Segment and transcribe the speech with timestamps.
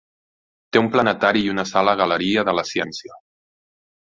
[0.77, 3.21] Té un planetari i una sala Galeria de la Ciència.